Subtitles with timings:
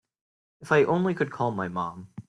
[0.61, 2.09] If I only could call my mom.